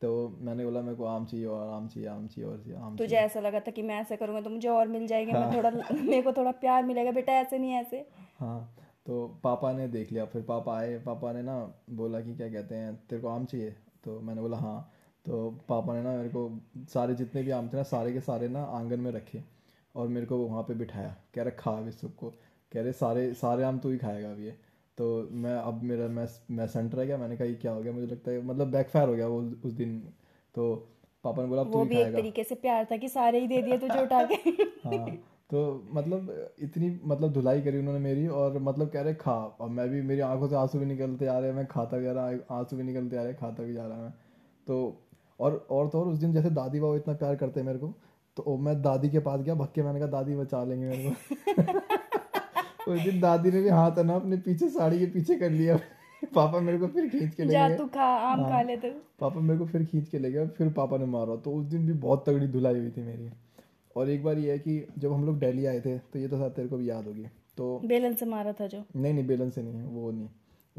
तो 0.00 0.38
मैंने 0.40 0.64
बोला 0.64 0.80
मेरे 0.80 0.96
को 0.96 1.04
आम 1.04 1.26
चाहिए 1.26 1.46
और 1.46 1.68
आम 1.68 1.88
चाहिए 1.88 2.08
आम 2.08 2.26
चाहिए 2.26 2.50
और 2.50 2.58
चाहिए 2.58 2.78
आम 2.78 2.96
तुझे 2.96 3.16
ऐसा 3.16 3.40
लगा 3.40 3.60
था 3.60 3.70
कि 3.70 3.82
मैं 3.82 4.00
ऐसा 4.00 4.16
करूँगा 4.16 4.40
तो 4.40 4.50
मुझे 4.50 4.68
और 4.68 4.88
मिल 4.88 5.06
जाएँगे। 5.06 5.32
मैं 5.32 5.56
थोड़ा 5.56 5.70
मेरे 5.92 6.22
को 6.22 6.32
थोड़ा 6.32 6.50
प्यार 6.50 6.84
मिलेगा। 6.84 7.10
बेटा 7.10 7.32
ऐसे 7.32 7.58
नहीं 7.58 7.72
ऐसे। 7.72 8.06
हाँ 8.38 8.74
तो 9.06 9.40
पापा 9.44 9.72
ने 9.72 9.88
देख 9.88 10.12
लिया। 10.12 10.24
फिर 10.24 10.42
पापा 10.42 10.78
आए। 10.78 10.98
पापा 10.98 11.32
ने 11.32 11.42
ना 11.42 11.74
बोला 11.90 12.20
कि 12.20 12.36
क्या 12.36 12.48
कहते 12.48 12.74
हैं 12.74 12.96
तेरे 12.96 13.22
को 13.22 13.28
आम 13.28 13.44
चाहिए? 13.44 13.70
तो 14.04 14.20
मैंने 14.20 14.40
बोला 14.40 14.56
हाँ। 14.56 14.92
तो 15.26 15.50
पापा 15.68 15.94
ने 15.94 16.02
ना 16.02 16.16
मेरे 16.16 16.28
को 16.28 16.60
सारे 16.88 17.14
जितने 17.14 17.42
भी 17.42 17.50
आम 17.50 17.68
थे 17.68 17.76
ना 17.76 17.82
सारे 17.82 18.12
के 18.12 18.20
सारे 18.20 18.48
ना 18.48 18.62
आँगन 18.62 19.00
में 19.00 19.10
रखे 19.12 19.42
और 19.94 20.08
मेरे 20.08 20.26
को 20.26 20.36
वहाँ 20.36 20.62
पे 20.62 20.74
बिठाया। 20.74 21.16
कह 21.34 21.42
रहे 21.42 21.52
खा 21.58 21.70
अभी 21.70 21.90
सबको। 21.90 22.30
कह 22.72 22.82
रहे 22.82 22.92
सारे 22.92 23.34
सारे 23.34 23.62
आम 23.62 23.78
तू 23.78 23.90
ही 23.90 23.98
खाएगा 23.98 24.30
अभी 24.30 24.46
ये। 24.46 24.50
तो 24.98 25.28
मैं 25.32 25.54
अब 25.54 25.82
मेरा 25.82 26.08
मैं 26.08 26.26
मैं 26.50 26.66
सेंटर 26.66 26.98
रह 26.98 27.04
गया। 27.04 27.16
मैंने 27.16 27.36
कहा 27.36 27.46
ये 27.48 27.54
क्या 27.54 27.72
हो 27.72 27.82
गया? 27.82 27.92
मुझे 27.92 28.06
लगता 28.06 28.30
है 28.30 28.44
मतलब 28.44 28.70
बैकफायर 28.70 29.08
हो 29.08 29.14
गया 29.14 29.26
वो 29.26 29.40
उस 29.64 29.72
दिन। 29.72 29.98
तो 30.54 30.74
पापा 31.24 31.42
ने 31.42 31.48
बोला 31.48 31.64
तू 31.64 31.70
वो 31.70 31.82
ही 31.82 31.88
भी 31.88 31.96
एक 31.96 32.14
तरीके 32.14 32.44
से 32.44 32.54
प्यार 32.54 32.86
था 32.92 32.96
कि 32.96 33.08
सारे 33.08 33.40
ही 33.40 33.46
दे 33.46 33.62
दिए 33.62 33.78
तुझे 33.78 34.02
उठा 34.02 34.22
के। 34.24 34.34
हाँ 34.88 35.08
तो 35.50 35.88
मतलब 35.92 36.50
इतनी 36.60 37.00
मतलब 37.04 37.32
धुलाई 37.32 37.60
करी 37.60 37.78
उन्होंने 37.78 38.00
मेरी 38.00 38.26
और 38.26 38.58
मतलब 38.58 38.90
कह 38.90 39.00
रहे 39.00 39.14
खा। 39.14 39.32
और 39.32 39.68
मैं 39.68 39.88
भी 39.88 40.02
मेरी 40.02 40.20
आँखों 40.20 40.48
से 40.48 40.56
आँसू 40.56 40.78
भी 40.78 40.86
निकलते 40.86 41.26
आ 41.26 41.38
रहे 41.38 41.48
हैं। 41.50 41.56
मैं 41.56 41.66
खाता 41.66 41.96
भी 41.96 42.04
जा 42.04 42.12
रहा 42.12 42.58
आँसू 42.58 42.76
भी 42.76 42.82
निकलते 42.82 43.16
आ 43.16 43.22
रहे 43.22 43.34
खाता 43.34 43.62
भी 43.62 43.74
जा 43.74 43.86
रहा 43.86 44.02
मैं। 44.02 44.10
तो 44.66 45.06
और 45.40 45.66
और 45.70 45.88
तो 45.88 46.00
और 46.00 46.08
उस 46.08 46.18
दिन 46.18 46.32
जैसे 46.32 46.50
दादी 46.50 46.80
बाबू 46.80 46.96
इतना 46.96 47.14
प्यार 47.14 47.36
करते 47.36 47.60
हैं 47.60 47.66
मेरे 47.66 47.78
को 47.78 47.86
तो 48.36 48.56
मैं 48.56 48.82
दादी 48.82 49.08
के 49.08 49.18
पास 49.18 49.40
गया 49.40 49.54
भक्के 49.54 49.82
मैंने 49.82 49.98
कहा 49.98 50.08
दादी 50.08 50.36
बचा 50.36 50.64
लेंगे 50.64 50.86
मेरे 50.86 51.10
को। 51.10 52.92
उस 52.92 53.00
दिन 53.00 53.20
दादी 53.20 53.50
ने 53.50 53.62
भी 53.62 53.68
हाथ 53.68 53.90
है 53.90 54.04
ना 54.04 54.14
अपने 54.14 54.36
पीछे 54.36 54.68
साड़ी 54.68 54.98
के 54.98 55.06
पीछे 55.06 55.34
कर 55.34 55.50
लिया। 55.50 55.76
पापा 56.34 56.60
मेरे 56.60 56.78
को 56.78 56.86
फिर 56.86 57.08
खींच 57.08 57.34
के 57.34 57.44
ले 57.44 57.50
जा 57.50 57.68
गए। 57.68 57.76
तू 57.76 57.86
खा 57.86 58.04
आम 58.04 58.44
खा 58.44 58.62
ले 58.62 58.76
पापा 59.20 59.40
मेरे 59.40 59.58
को 59.58 59.66
फिर 59.66 59.84
खींच 59.84 60.08
के 60.08 60.18
ले 60.18 60.32
गया 60.32 60.46
फिर 60.46 60.72
पापा 60.72 60.96
ने 60.96 61.04
मारा। 61.04 61.36
तो 61.36 61.52
उस 61.52 61.66
दिन 61.66 61.86
भी 61.86 61.92
बहुत 61.92 62.24
तगड़ी 62.28 62.46
धुलाई 62.46 62.78
हुई 62.78 62.90
थी 62.90 63.02
मेरी। 63.02 63.30
और 63.96 64.10
एक 64.10 64.24
बार 64.24 64.38
ये 64.38 64.52
है 64.52 64.58
कि 64.58 64.86
जब 64.98 65.12
हम 65.12 65.26
लोग 65.26 65.38
दिल्ली 65.38 65.66
आए 65.66 65.80
थे 65.80 65.98
तो 65.98 66.18
ये 66.18 66.28
तो 66.28 66.38
शायद 66.38 66.52
तेरे 66.52 66.68
को 66.68 66.76
भी 66.76 66.90
याद 66.90 67.04
होगी। 67.04 67.26
तो 67.56 67.80
बेलन 67.84 68.14
से 68.14 68.26
मारा 68.26 68.52
था 68.52 68.66
जो। 68.66 68.84
नहीं 68.96 69.14
नहीं 69.14 69.26
बेलन 69.26 69.50
से 69.50 69.62
नहीं 69.62 69.74
है 69.74 69.84
वो 69.84 70.10
नहीं। 70.10 70.28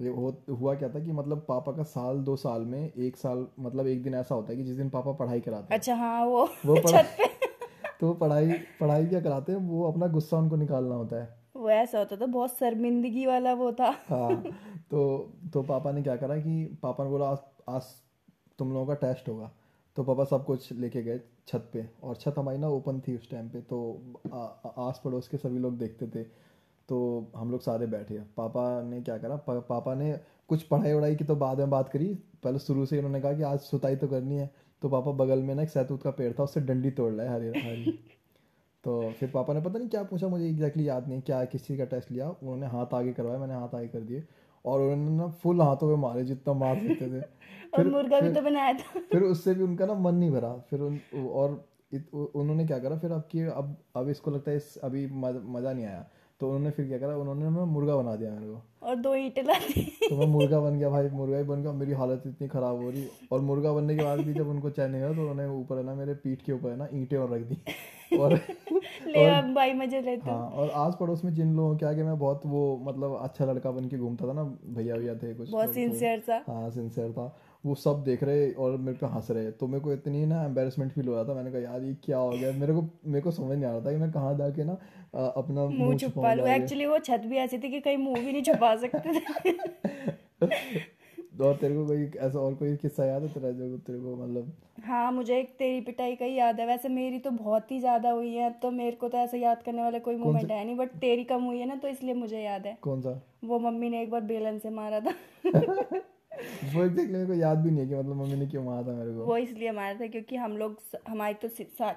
हो 0.07 0.43
हुआ 0.49 0.75
क्या 0.75 0.89
था 0.89 0.99
कि 0.99 1.11
मतलब 1.11 1.45
पापा 1.47 1.71
का 1.71 1.83
साल 1.83 2.17
दो 2.17 2.35
साल 2.35 2.61
में 2.61 2.93
एक 2.93 3.17
साल 3.17 3.47
मतलब 3.59 3.87
एक 3.87 4.03
दिन 4.03 4.13
ऐसा 4.13 4.35
होता 4.35 4.51
है 4.51 4.57
कि 4.57 4.63
जिस 4.63 4.77
दिन 4.77 4.89
पापा 4.89 5.11
पढ़ाई 5.11 5.39
कराते 5.39 5.73
हैं। 5.73 5.79
अच्छा 5.79 5.95
हाँ 5.95 6.25
वो 6.25 6.49
वो 6.65 6.75
पढ़ा 6.75 7.01
तो 7.99 8.13
पढ़ाई 8.13 8.51
पढ़ाई 8.79 9.05
क्या 9.05 9.21
कराते 9.21 9.51
हैं 9.51 9.59
वो 9.59 9.91
अपना 9.91 10.07
गुस्सा 10.07 10.37
उनको 10.37 10.55
निकालना 10.55 10.95
होता 10.95 11.15
है। 11.15 11.41
वो 11.55 11.69
ऐसा 11.69 11.99
होता 11.99 12.15
था 12.15 12.25
बहुत 12.25 12.57
शर्मिंदगी 12.57 13.25
वाला 13.25 13.53
वो 13.53 13.71
था। 13.71 13.95
हाँ 14.09 14.43
तो 14.91 15.31
तो 15.53 15.61
पापा 15.63 15.91
ने 15.91 16.03
क्या 16.03 16.15
करा 16.15 16.37
कि 16.37 16.79
पापा 16.83 17.03
ने 17.03 17.09
बोला 17.09 17.25
आज 17.25 17.37
आज 17.69 17.83
तुम 18.59 18.73
लोगों 18.73 18.85
का 18.87 18.93
टेस्ट 18.93 19.29
होगा। 19.29 19.51
तो 19.95 20.03
पापा 20.03 20.23
सब 20.23 20.45
कुछ 20.45 20.71
लेके 20.71 21.03
गए 21.03 21.19
छत 21.47 21.69
पे 21.73 21.89
और 22.03 22.15
छत 22.15 22.35
हमारी 22.37 22.57
ना 22.57 22.67
ओपन 22.67 22.99
थी 22.99 23.15
उस 23.15 23.31
टाइम 23.31 23.49
पे 23.49 23.61
तो 23.61 24.01
आ, 24.33 24.37
आ, 24.37 24.89
आस 24.89 25.01
पड़ोस 25.03 25.27
के 25.27 25.37
सभी 25.37 25.59
लोग 25.59 25.77
देखते 25.77 26.07
थे। 26.07 26.50
तो 26.91 27.31
हम 27.35 27.51
लोग 27.51 27.61
सारे 27.61 27.87
बैठे 27.87 28.19
पापा 28.37 28.81
ने 28.81 29.01
क्या 29.01 29.17
करा 29.17 29.35
पा, 29.35 29.59
पापा 29.59 29.95
ने 29.95 30.19
कुछ 30.47 30.63
पढ़ाई 30.63 30.93
वढ़ाई 30.93 31.15
की 31.15 31.23
तो 31.23 31.35
बाद 31.35 31.57
में 31.57 31.69
बात 31.69 31.89
करी। 31.89 32.15
पहले 32.43 32.59
शुरू 32.59 32.85
से 32.85 32.97
उन्होंने 32.97 33.21
कहा 33.21 33.33
कि 33.33 33.43
आज 33.43 33.59
सुताई 33.59 33.95
तो 33.95 34.07
करनी 34.07 34.37
है। 34.37 34.51
तो 34.81 34.89
पापा 34.89 35.11
बगल 35.11 35.39
में 35.39 35.55
ना 35.55 35.61
एक 35.61 35.69
सैतूत 35.69 36.03
का 36.03 36.11
पेड़ 36.11 36.33
था 36.33 36.43
उससे 36.43 36.61
डंडी 36.61 36.91
तोड़ 36.91 37.13
लाए 37.13 37.27
हरी 37.27 37.47
हरी। 37.47 37.99
तो 38.83 39.11
फिर 39.11 39.29
पापा 39.29 39.53
ने 39.53 39.61
पता 39.61 39.79
नहीं 39.79 39.89
क्या 39.89 40.03
पूछा 40.03 40.27
मुझे 40.27 40.49
एग्जैक्टली 40.49 40.89
याद 40.89 41.07
नहीं 41.07 41.21
क्या 41.21 41.45
किस 41.45 41.67
चीज़ 41.67 41.77
का 41.77 41.85
टेस्ट 41.85 42.11
लिया। 42.11 42.29
उन्होंने 42.29 42.67
हाथ 42.67 42.93
आगे 42.93 43.13
करवाया 43.13 43.39
मैंने 43.39 43.53
हाथ 43.53 43.75
आगे 43.75 43.87
कर 43.87 43.99
दिए। 43.99 44.23
और 44.65 44.81
उन्होंने 44.81 45.17
ना 45.17 45.27
फुल 45.27 45.61
हाथों 45.61 45.87
में 45.87 45.95
मारे 45.95 46.23
जितना 46.23 46.53
मार 46.53 46.75
सकते 46.75 47.07
थे। 47.07 47.21
और 47.79 47.87
मुर्गा 47.87 48.19
भी 48.19 48.33
तो 48.33 48.41
बनाया 48.41 48.73
था। 48.73 48.99
फिर 49.11 49.21
उससे 49.21 49.53
भी 49.53 49.63
उनका 49.63 49.85
ना 49.85 49.93
मन 49.93 50.15
नहीं 50.15 50.31
भरा। 50.31 50.53
फिर 50.69 50.81
उन 50.81 50.99
और 51.27 51.67
उन्होंने 52.13 52.65
क्या 52.65 52.79
करा 52.79 52.97
फिर 52.97 53.11
अब 53.11 53.27
कि 53.31 53.41
अब 53.41 53.77
अब 53.95 54.09
इसको 54.09 54.31
लगता 54.31 54.51
है 54.51 54.57
इस 54.57 54.77
अभी 54.77 55.07
मज़ा 55.07 55.73
नहीं 55.73 55.85
आया। 55.85 56.09
तो 56.41 56.47
उन्होंने 56.47 56.69
फिर 56.71 56.87
क्या 56.87 56.97
करा? 56.97 57.15
उन्होंने 57.17 57.49
ना 57.49 57.65
मुर्गा 57.65 57.95
बना 57.95 58.15
दिया 58.15 58.31
मेरे 58.31 58.47
को। 58.47 58.87
और 58.87 58.95
दो 58.95 59.13
ईंटें 59.15 59.43
ला 59.43 59.53
दी। 59.53 59.81
तो 60.09 60.15
मैं 60.17 60.25
मुर्गा 60.27 60.59
बन 60.59 60.77
गया 60.79 60.89
भाई 60.89 61.09
मुर्गा 61.09 61.37
ही 61.37 61.43
बन 61.43 61.61
गया। 61.61 61.71
मेरी 61.71 61.91
हालत 61.93 62.23
इतनी 62.27 62.47
ख़राब 62.47 62.81
हो 62.81 62.89
रही। 62.89 63.05
और 63.31 63.41
मुर्गा 63.41 63.73
बनने 63.73 63.95
के 63.95 64.03
बाद 64.03 64.19
भी 64.19 64.33
जब 64.33 64.47
उनको 64.49 64.69
चैन 64.69 64.91
नहीं 64.91 65.15
तो 65.15 65.21
उन्होंने 65.21 65.45
ऊपर 65.59 65.77
है 65.77 65.83
ना 65.83 65.95
मेरे 65.95 66.13
पीठ 66.23 66.41
के 66.41 66.51
ऊपर 66.53 66.69
है 66.69 66.77
ना 66.77 66.87
ईंटें 66.93 67.17
और 67.17 67.33
रख 67.33 67.41
दी। 67.41 68.17
और 68.17 68.33
ले 69.07 69.25
अब 69.25 69.53
भाई 69.53 69.73
मज़े 69.73 70.01
लेते 70.01 70.29
हाँ। 70.31 70.49
और 70.49 70.69
आस 70.69 70.97
पड़ोस 70.99 71.23
में 71.25 71.33
जिन 71.33 71.55
लोगों 71.55 71.75
के 71.77 71.85
आगे 71.85 72.03
मैं 72.03 72.17
बहुत 72.19 72.41
वो 72.45 72.63
मतलब 72.83 73.17
अच्छा 73.21 73.45
लड़का 73.45 73.71
बन 73.71 73.87
के 73.89 73.97
घूमता 73.97 74.27
था 74.27 74.33
ना 74.33 74.43
भैया 74.43 74.95
भैया 74.95 75.15
थे 75.15 75.33
कुछ 75.33 75.51
बहुत 75.51 75.73
सिंसियर 75.73 76.19
सा 76.19 76.43
हाँ 76.47 76.69
सिंसियर 76.69 77.11
था। 77.11 77.33
वो 77.63 77.75
सब 77.75 78.03
देख 78.03 78.23
रहे 78.23 78.51
और 78.53 78.77
मेरे 78.77 78.97
पे 78.97 79.05
हंस 79.05 79.29
रहे। 79.31 79.51
तो 79.51 79.67
मेरे 79.67 79.83
को 79.83 79.93
इतनी 79.93 80.25
ना 80.25 80.43
एम्बेरसमेंट 80.45 80.91
फील 80.91 81.07
हो 81.07 81.15
रहा 81.15 81.23
था। 81.23 81.33
मैंने 81.33 81.51
कहा 81.51 81.61
यार 81.61 81.83
ये 81.83 81.93
क्या 82.03 82.17
हो 82.17 82.29
गया? 82.29 82.51
मेरे 82.51 82.73
को 82.73 82.81
मेरे 83.05 83.21
को 83.21 83.31
समझ 83.31 83.57
नहीं 83.57 83.65
आ 83.65 83.71
रहा 83.71 83.85
था 83.85 83.91
कि 83.91 83.97
मैं 83.97 84.11
कहाँ 84.11 84.33
जाके 84.37 84.63
ना 84.63 84.73
अपना 85.27 85.65
मुँह 85.65 85.97
छुपा 85.97 86.33
लो। 86.33 86.45
एक्चुअली 86.47 86.85
वो 86.85 86.97
छत 86.99 87.21
भी 87.25 87.37
ऐसी 87.37 87.57
थी 87.57 87.69
कि 87.69 87.79
कहीं 87.79 87.97
मुँह 87.97 88.19
भी 88.19 88.31
नहीं 88.31 88.43
छुपा 88.43 88.75
सकते 88.75 89.19
और 91.41 91.55
तेरे 91.55 91.75
को 91.75 91.85
कोई 91.87 92.05
ऐसा 92.19 92.39
और 92.39 92.53
कोई 92.55 92.75
किस्सा 92.75 93.05
याद 93.05 93.21
है 93.23 93.27
तेरा 93.29 93.51
जो 93.51 93.77
तेरे 93.77 93.99
को 93.99 94.15
मतलब? 94.15 94.51
हाँ 94.83 95.11
मुझे 95.11 95.37
एक 95.39 95.49
तेरी 95.59 95.81
पिटाई 95.81 96.15
का 96.15 96.25
ही 96.25 96.35
याद 96.35 96.59
है। 96.59 96.65
वैसे 96.67 96.89
मेरी 96.89 97.19
तो 97.19 97.31
बहुत 97.31 97.71
ही 97.71 97.79
ज़्यादा 97.79 98.09
हुई 98.11 98.33
है। 98.33 98.49
तो 98.53 98.71
मेरे 98.71 98.95
को 98.95 99.09
तो 99.09 99.17
ऐसा 99.17 99.37
याद 99.37 99.61
करने 99.63 99.81
वाला 99.81 99.99
कोई 99.99 100.15
मोमेंट 100.15 100.51
है 100.51 100.63
नहीं 100.65 100.75
बट 100.75 100.89
तेरी 101.01 101.23
कम 101.23 101.43
हुई 101.43 101.59
है 101.59 101.65
ना 101.65 101.75
तो 101.75 101.87
इसलिए 101.87 102.13
मुझे 102.13 102.41
याद 102.41 102.65
है। 102.67 102.77
कौन 102.81 103.01
सा? 103.01 103.21
वो 103.43 103.59
मम्मी 103.59 103.89
ने 103.89 104.01
एक 104.01 104.11
बार 104.11 104.21
बेलन 104.21 104.59
से 104.59 104.69
मारा 104.69 104.99
था। 104.99 105.13
वो 106.65 106.83
एग्जैक्टली 106.83 107.13
मेरे 107.13 107.25
को 107.25 107.33
याद 107.33 107.57
भी 107.57 107.71
नहीं 107.71 107.79
है 107.79 107.87
कि 107.87 107.95
मतलब 107.95 108.15
मम्मी 108.15 108.35
ने 108.35 108.47
क्यों 108.47 108.63
मारा 108.63 108.81
था 108.81 108.93
मेरे 108.93 109.13
को 109.13 109.25
वो 109.25 109.37
इसलिए 109.37 109.71
मारा 109.71 109.93
था 109.93 110.07
क्योंकि 110.07 110.35
हम 110.35 110.57
लोग 110.57 110.77
हमारी 111.07 111.33
तो 111.41 111.47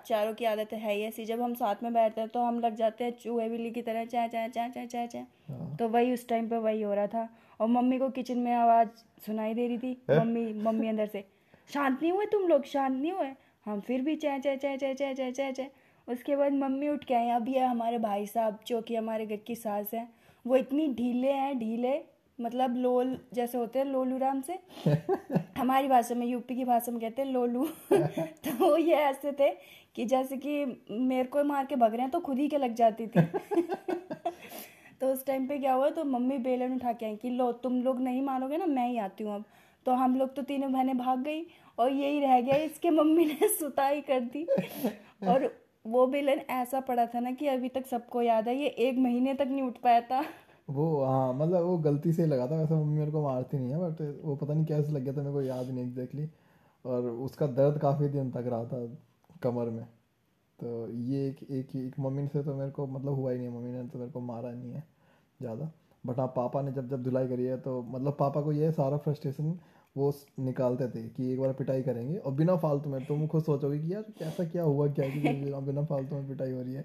चारों 0.04 0.34
की 0.34 0.44
आदत 0.44 0.72
है 0.74 0.94
ही 0.94 1.02
ऐसी 1.02 1.24
जब 1.24 1.42
हम 1.42 1.54
साथ 1.54 1.82
में 1.82 1.92
बैठते 1.92 2.20
हैं 2.20 2.30
तो 2.30 2.42
हम 2.42 2.60
लग 2.60 2.76
जाते 2.76 3.04
हैं 3.04 3.12
चूहे 3.18 3.48
बिल्ली 3.48 3.70
की 3.70 3.82
तरह 3.82 4.04
चाय 4.06 4.28
चाय 4.28 4.48
चाय 4.48 4.68
चाय 4.70 4.86
चाय 4.86 5.06
चाय 5.06 5.26
हाँ। 5.48 5.76
तो 5.76 5.88
वही 5.88 6.12
उस 6.14 6.26
टाइम 6.28 6.48
पे 6.48 6.58
वही 6.60 6.82
हो 6.82 6.94
रहा 6.94 7.06
था 7.06 7.28
और 7.60 7.68
मम्मी 7.68 7.98
को 7.98 8.08
किचन 8.10 8.38
में 8.38 8.52
आवाज़ 8.54 8.88
सुनाई 9.26 9.54
दे 9.54 9.66
रही 9.68 9.78
थी 9.78 9.96
मम्मी 10.10 10.52
मम्मी 10.62 10.88
अंदर 10.88 11.06
से 11.06 11.24
शांत 11.70 12.02
नहीं 12.02 12.12
हुए 12.12 12.26
तुम 12.26 12.48
लोग 12.48 12.64
शांत 12.64 12.96
नहीं 12.96 13.12
हुए 13.12 13.30
हम 13.66 13.80
फिर 13.80 14.02
भी 14.02 14.16
चाय 14.16 14.38
चाय 14.40 14.56
चाय 14.56 14.76
चाय 14.76 14.94
चाय 14.94 15.14
चाय 15.14 15.32
चाय 15.32 15.52
चाय 15.52 15.70
उसके 16.08 16.36
बाद 16.36 16.52
मम्मी 16.52 16.88
उठ 16.88 17.04
के 17.04 17.14
आए 17.14 17.30
अभी 17.30 17.54
ये 17.54 17.60
हमारे 17.60 17.98
भाई 17.98 18.26
साहब 18.26 18.58
जो 18.66 18.80
कि 18.80 18.96
हमारे 18.96 19.26
घर 19.26 19.36
की 19.36 19.54
सास 19.54 19.94
हैं 19.94 20.08
वो 20.44 20.56
इतनी 20.56 20.88
ढीले 20.94 21.32
हैं 21.32 21.58
ढीले 21.58 21.94
मतलब 22.38 22.76
लोल 22.76 23.16
जैसे 23.34 23.58
होते 23.58 23.78
हैं 23.78 23.86
लोलू 23.86 24.18
राम 24.18 24.40
से। 24.40 24.58
हमारी 25.58 25.88
भाषा 25.88 26.14
में 26.14 26.26
यूपी 26.26 26.54
की 26.56 26.64
भाषा 26.64 26.92
में 26.92 27.00
कहते 27.00 27.22
हैं 27.22 27.28
लोलू। 27.32 27.64
तो 27.92 28.76
ये 28.76 28.94
ऐसे 28.94 29.32
थे 29.32 29.50
कि 29.96 30.04
जैसे 30.04 30.36
कि 30.36 30.64
मेरे 30.90 31.24
को 31.24 31.44
मार 31.44 31.66
के 31.66 31.76
भग 31.76 31.92
रहे 31.92 32.02
हैं 32.02 32.10
तो 32.10 32.20
खुद 32.20 32.38
ही 32.38 32.48
के 32.48 32.58
लग 32.58 32.74
जाती 32.74 33.06
थी। 33.06 33.20
तो 35.00 35.12
उस 35.12 35.24
टाइम 35.26 35.46
पे 35.48 35.58
क्या 35.58 35.72
हुआ 35.72 35.90
तो 35.90 36.04
मम्मी 36.04 36.38
बेलन 36.38 36.74
उठा 36.74 36.92
के 36.92 37.06
आई 37.06 37.16
कि 37.16 37.30
लो 37.30 37.50
तुम 37.62 37.82
लोग 37.82 38.00
नहीं 38.00 38.22
मानोगे 38.22 38.56
ना 38.56 38.66
मैं 38.66 38.88
ही 38.88 38.98
आती 38.98 39.24
हूँ 39.24 39.34
अब। 39.34 39.44
तो 39.86 39.92
हम 39.92 40.16
लोग 40.16 40.34
तो 40.36 40.42
तीनों 40.42 40.72
बहनें 40.72 40.96
भाग 40.98 41.22
गई 41.22 41.42
और 41.78 41.92
यही 41.92 42.20
रह 42.20 42.40
गया 42.40 42.56
इसके 42.56 42.90
मम्मी 42.90 43.24
ने 43.24 43.48
सुताई 43.48 44.00
कर 44.00 44.20
दी। 44.34 44.46
और 45.28 45.52
वो 45.84 46.06
बेलन 46.06 46.40
ऐसा 46.50 46.80
पड़ा 46.80 47.06
था 47.06 47.20
ना 47.20 47.30
कि 47.30 47.46
अभी 47.46 47.68
तक 47.68 47.86
सबको 47.86 48.22
याद 48.22 48.48
है 48.48 48.56
ये 48.56 48.66
एक 48.66 48.98
महीने 48.98 49.34
तक 49.34 49.48
नहीं 49.50 49.62
उठ 49.62 49.78
पाया 49.78 50.00
था। 50.00 50.24
वो 50.68 51.04
हाँ 51.04 51.32
मतलब 51.34 51.62
वो 51.62 51.76
गलती 51.78 52.12
से 52.12 52.22
ही 52.22 52.28
लगा 52.28 52.46
था, 52.46 52.56
वैसे 52.56 52.74
मम्मी 52.74 52.98
मेरे 52.98 53.10
को 53.10 53.22
मारती 53.22 53.58
नहीं 53.58 53.70
है 53.70 53.78
बट 53.80 54.00
वो 54.24 54.36
पता 54.36 54.54
नहीं 54.54 54.64
कैसे 54.66 54.92
लग 54.92 55.02
गया 55.02 55.12
था, 55.12 55.18
मेरे 55.18 55.32
को 55.32 55.42
याद 55.42 55.68
नहीं 55.68 55.84
एग्जैक्टली 55.84 56.28
और 56.84 57.02
उसका 57.02 57.46
दर्द 57.48 57.78
काफ़ी 57.80 58.08
दिन 58.08 58.30
तक 58.30 58.44
रहा 58.46 58.64
था 58.64 58.86
कमर 59.42 59.70
में। 59.70 59.84
तो 60.58 60.88
ये 60.88 61.26
एक 61.28 61.42
एक 61.50 61.74
एक 61.76 61.98
मम्मी 62.00 62.26
से 62.28 62.42
तो 62.44 62.54
मेरे 62.54 62.70
को 62.70 62.86
मतलब 62.86 63.14
हुआ 63.14 63.30
ही 63.32 63.38
नहीं 63.38 63.48
मम्मी 63.48 63.72
ने 63.72 63.82
तो 63.88 63.98
मेरे 63.98 64.10
को 64.10 64.20
मारा 64.22 64.50
नहीं 64.50 64.72
है 64.72 64.84
ज़्यादा। 65.40 65.70
बट 66.04 66.18
हाँ 66.18 66.26
पापा 66.36 66.62
ने 66.62 66.72
जब 66.72 66.88
जब 66.88 67.02
धुलाई 67.02 67.28
करी 67.28 67.44
है 67.44 67.56
तो 67.60 67.80
मतलब 67.82 68.16
पापा 68.20 68.40
को 68.42 68.52
ये 68.52 68.70
सारा 68.72 68.96
फ्रस्ट्रेशन 68.98 69.58
वो 69.96 70.12
निकालते 70.40 70.88
थे 70.88 71.02
कि 71.08 71.32
एक 71.32 71.40
बार 71.40 71.52
पिटाई 71.52 71.82
करेंगे 71.82 72.16
और 72.16 72.32
बिना 72.32 72.56
फालतू 72.56 72.90
में 72.90 73.04
तुम 73.04 73.26
खुद 73.26 73.42
सोचोगे 73.42 73.78
कि 73.78 73.92
यार 73.94 74.02
कैसा 74.18 74.44
क्या 74.44 74.62
हुआ 74.62 74.86
क्या 74.88 75.08
कि 75.08 75.18
बिना 75.66 75.84
फालतू 75.84 76.16
में 76.16 76.28
पिटाई 76.28 76.52
हो 76.52 76.62
रही 76.62 76.74
है। 76.74 76.84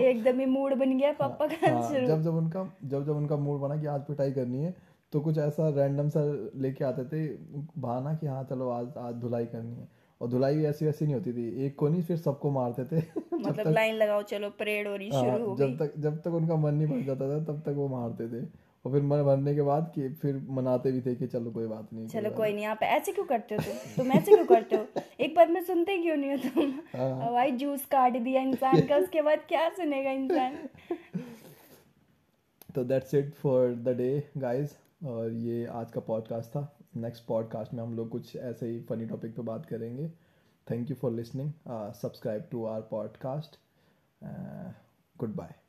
एकदम 0.00 0.38
ही 0.40 0.46
मूड 0.46 0.74
बन 0.74 0.98
गया 0.98 1.12
पापा 1.12 1.46
का 1.46 1.70
हाँ, 1.70 1.90
जब 2.06 2.22
जब 2.22 2.34
उनका 2.34 2.68
जब 2.84 3.04
जब 3.06 3.16
उनका 3.16 3.36
मूड 3.36 3.60
बना 3.60 3.76
कि 3.76 3.86
आज 3.86 4.00
पिटाई 4.00 4.32
करनी 4.32 4.62
है 4.64 4.74
तो 5.12 5.20
कुछ 5.20 5.38
ऐसा 5.38 5.68
रैंडम 5.68 6.08
सा 6.08 6.20
लेके 6.56 6.84
आते 6.84 7.04
थे 7.04 7.26
बहाना 7.78 8.14
कि 8.14 8.26
हाँ 8.26 8.42
चलो 8.44 8.68
आज 8.68 8.92
आज 8.98 9.14
धुलाई 9.14 9.46
करनी 9.46 9.74
है। 9.76 9.88
और 10.20 10.28
धुलाई 10.28 10.56
भी 10.56 10.64
ऐसी 10.64 10.84
वैसी 10.86 11.04
नहीं 11.04 11.14
होती 11.14 11.32
थी 11.32 11.66
एक 11.66 11.76
को 11.78 11.88
नहीं 11.88 12.02
फिर 12.02 12.16
सबको 12.16 12.50
मारते 12.50 12.84
थे। 12.84 13.02
मतलब 13.34 13.68
लाइन 13.68 13.94
लगाओ 13.94 14.22
चलो 14.22 14.50
परेड 14.50 14.88
हो 14.88 14.96
रही 14.96 15.10
हाँ, 15.10 15.22
शुरू 15.24 15.46
हो 15.46 15.56
जब 15.56 15.76
तक 15.78 15.92
जब 15.98 16.20
तक 16.22 16.26
उनका 16.26 16.56
मन 16.56 16.74
नहीं 16.74 16.86
भर 16.88 17.06
जाता 17.06 17.28
था 17.30 17.44
तब 17.44 17.60
तक 17.60 17.74
वो 17.76 17.88
मारते 17.88 18.28
थे। 18.28 18.46
और 18.84 18.92
फिर 18.92 19.02
मन 19.02 19.22
भरने 19.22 19.54
के 19.54 19.62
बाद 19.62 19.92
कि 19.94 20.08
फिर 20.08 20.46
मनाते 20.48 20.92
भी 20.92 21.00
थे 21.00 21.14
कि 21.14 21.26
चलो 21.26 21.50
कोई 21.50 21.66
बात 21.66 21.92
नहीं 21.92 22.08
चलो 22.08 22.30
कोई 22.30 22.52
नहीं 22.52 22.64
आप 22.66 22.82
ऐसे 22.82 23.12
क्यों 23.12 23.24
करते 23.26 23.54
हो 23.54 23.62
तुम? 23.62 23.74
तुम 23.96 24.12
ऐसे 24.12 24.34
क्यों 24.34 24.46
करते 24.46 24.76
हो? 24.76 24.86
एक 25.20 25.34
बार 25.36 25.48
में 25.48 25.64
सुनते 25.64 25.98
क्यों 25.98 26.16
नहीं 26.16 26.30
हो 26.30 26.36
तुम? 26.36 26.72
हाँ। 27.00 27.32
भाई 27.32 27.50
जूस 27.50 27.84
काट 27.84 28.16
दिया 28.16 28.42
इंसान 28.42 28.80
का 28.80 28.96
उसके 28.96 29.22
बाद 29.22 29.38
क्या 29.38 29.68
सुनेगा 29.68 30.10
इंसान? 30.10 30.58
तो 32.74 32.84
that's 32.84 33.14
it 33.14 33.34
for 33.34 33.74
the 33.74 33.88
day 33.88 34.30
guys 34.36 34.78
और 35.04 35.32
ये 35.32 35.66
आज 35.66 35.90
का 35.92 36.00
पॉडकास्ट 36.00 36.50
था। 36.50 36.76
नेक्स्ट 36.96 37.24
पॉडकास्ट 37.24 37.74
में 37.74 37.82
हम 37.82 37.96
लोग 37.96 38.08
कुछ 38.08 38.36
ऐसे 38.36 38.66
ही 38.66 38.80
फनी 38.80 39.06
टॉपिक 39.06 39.36
पे 39.36 39.42
बात 39.42 39.66
करेंगे। 39.66 40.08
Thank 40.70 40.90
you 40.90 40.96
for 40.96 41.12
listening 41.12 41.52
subscribe 42.02 42.44
to 42.50 42.64
our 42.64 42.80
podcast 42.80 43.58
goodbye 45.34 45.63